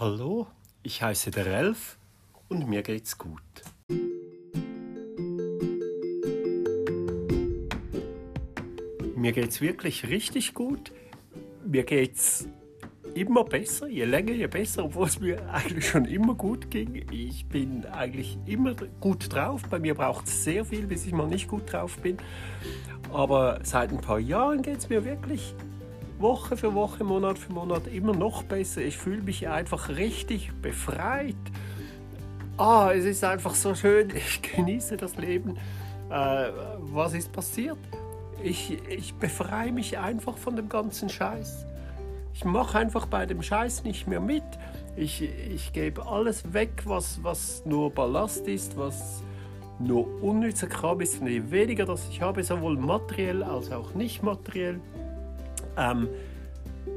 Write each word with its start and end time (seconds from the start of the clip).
Hallo, 0.00 0.46
ich 0.82 1.02
heiße 1.02 1.30
der 1.30 1.46
Elf 1.46 1.98
und 2.48 2.66
mir 2.66 2.82
geht's 2.82 3.18
gut. 3.18 3.42
Mir 9.14 9.32
geht's 9.32 9.60
wirklich 9.60 10.08
richtig 10.08 10.54
gut. 10.54 10.92
Mir 11.66 11.84
geht's 11.84 12.48
immer 13.14 13.44
besser, 13.44 13.86
je 13.86 14.06
länger, 14.06 14.32
je 14.32 14.46
besser, 14.46 14.86
obwohl 14.86 15.08
es 15.08 15.20
mir 15.20 15.46
eigentlich 15.52 15.86
schon 15.86 16.06
immer 16.06 16.34
gut 16.34 16.70
ging. 16.70 17.04
Ich 17.12 17.46
bin 17.46 17.84
eigentlich 17.84 18.38
immer 18.46 18.74
gut 18.98 19.30
drauf. 19.32 19.60
Bei 19.68 19.78
mir 19.78 19.94
braucht 19.94 20.26
es 20.26 20.42
sehr 20.42 20.64
viel, 20.64 20.86
bis 20.86 21.04
ich 21.04 21.12
mal 21.12 21.28
nicht 21.28 21.48
gut 21.48 21.70
drauf 21.70 21.98
bin. 21.98 22.16
Aber 23.12 23.60
seit 23.62 23.92
ein 23.92 24.00
paar 24.00 24.20
Jahren 24.20 24.62
geht 24.62 24.78
es 24.78 24.88
mir 24.88 25.04
wirklich 25.04 25.54
Woche 26.22 26.56
für 26.56 26.72
Woche, 26.74 27.04
Monat 27.04 27.38
für 27.38 27.52
Monat 27.52 27.86
immer 27.88 28.14
noch 28.14 28.44
besser. 28.44 28.80
Ich 28.80 28.96
fühle 28.96 29.22
mich 29.22 29.48
einfach 29.48 29.88
richtig 29.88 30.52
befreit. 30.62 31.34
Ah, 32.56 32.92
es 32.94 33.04
ist 33.04 33.24
einfach 33.24 33.54
so 33.54 33.74
schön. 33.74 34.10
Ich 34.14 34.40
genieße 34.40 34.96
das 34.96 35.16
Leben. 35.16 35.56
Äh, 36.08 36.50
was 36.78 37.14
ist 37.14 37.32
passiert? 37.32 37.78
Ich, 38.42 38.78
ich 38.88 39.14
befreie 39.14 39.72
mich 39.72 39.98
einfach 39.98 40.36
von 40.36 40.56
dem 40.56 40.68
ganzen 40.68 41.08
Scheiß. 41.08 41.66
Ich 42.34 42.44
mache 42.44 42.78
einfach 42.78 43.06
bei 43.06 43.26
dem 43.26 43.42
Scheiß 43.42 43.84
nicht 43.84 44.06
mehr 44.06 44.20
mit. 44.20 44.44
Ich, 44.96 45.22
ich 45.22 45.72
gebe 45.72 46.06
alles 46.06 46.52
weg, 46.52 46.82
was, 46.84 47.22
was 47.22 47.62
nur 47.66 47.90
Ballast 47.90 48.46
ist, 48.46 48.76
was 48.76 49.22
nur 49.78 50.22
unnützer 50.22 50.66
Kram 50.66 51.00
ist. 51.00 51.20
Und 51.20 51.28
je 51.28 51.50
weniger 51.50 51.84
das 51.84 52.08
ich 52.08 52.20
habe, 52.20 52.42
sowohl 52.42 52.76
materiell 52.76 53.42
als 53.42 53.70
auch 53.70 53.94
nicht 53.94 54.22
materiell, 54.22 54.80
ähm, 55.76 56.08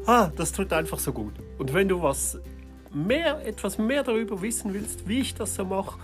ah, 0.05 0.31
das 0.35 0.52
tut 0.52 0.71
einfach 0.73 0.99
so 0.99 1.11
gut. 1.11 1.34
Und 1.57 1.73
wenn 1.73 1.88
du 1.88 2.02
was 2.02 2.39
mehr, 2.93 3.45
etwas 3.45 3.77
mehr 3.77 4.03
darüber 4.03 4.41
wissen 4.41 4.73
willst, 4.73 5.07
wie 5.07 5.20
ich 5.20 5.35
das 5.35 5.55
so 5.55 5.65
mache 5.65 5.99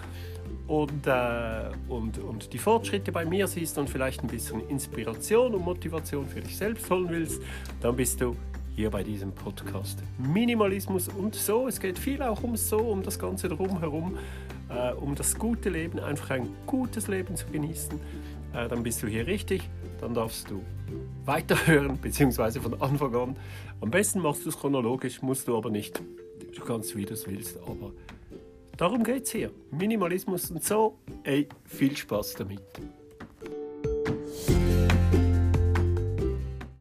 und, 0.68 1.08
äh, 1.08 1.70
und, 1.88 2.18
und 2.20 2.54
die 2.54 2.58
Fortschritte 2.58 3.12
bei 3.12 3.26
mir 3.26 3.48
siehst 3.48 3.78
und 3.78 3.90
vielleicht 3.90 4.22
ein 4.22 4.28
bisschen 4.28 4.68
Inspiration 4.70 5.54
und 5.54 5.64
Motivation 5.64 6.28
für 6.28 6.42
dich 6.42 6.58
selbst 6.58 6.90
holen 6.90 7.08
willst, 7.10 7.42
dann 7.82 7.96
bist 7.96 8.22
du 8.22 8.36
hier 8.76 8.90
bei 8.90 9.04
diesem 9.04 9.32
Podcast. 9.34 10.02
Minimalismus 10.18 11.08
und 11.10 11.36
so, 11.36 11.68
es 11.68 11.80
geht 11.80 12.00
viel 12.00 12.22
auch 12.22 12.42
um 12.44 12.56
so, 12.56 12.78
um 12.78 13.04
das 13.04 13.20
Ganze 13.20 13.50
drumherum, 13.50 14.18
äh, 14.70 14.94
um 14.94 15.16
das 15.16 15.38
gute 15.38 15.70
Leben, 15.70 16.00
einfach 16.00 16.32
ein 16.32 16.50
gutes 16.66 17.08
Leben 17.08 17.36
zu 17.36 17.48
genießen. 17.48 18.00
Äh, 18.54 18.68
dann 18.68 18.84
bist 18.84 19.02
du 19.04 19.08
hier 19.08 19.28
richtig, 19.28 19.70
dann 20.00 20.14
darfst 20.14 20.50
du 20.50 20.62
weiterhören, 21.26 21.98
beziehungsweise 22.02 22.62
von 22.62 22.80
Anfang 22.82 23.16
an. 23.16 23.36
Am 23.82 23.90
besten 23.90 24.20
machst 24.20 24.46
du 24.46 24.50
es 24.50 24.58
chronologisch, 24.58 25.22
musst 25.22 25.48
du 25.48 25.58
aber 25.58 25.70
nicht. 25.70 26.02
Du 26.56 26.64
kannst, 26.64 26.96
wie 26.96 27.06
du 27.06 27.14
es 27.14 27.28
willst, 27.28 27.58
aber 27.58 27.92
darum 28.78 29.04
geht 29.04 29.24
es 29.24 29.32
hier. 29.32 29.52
Minimalismus 29.72 30.52
und 30.52 30.64
so. 30.64 30.98
Ey, 31.24 31.48
viel 31.66 31.96
Spaß 31.96 32.34
damit. 32.36 32.62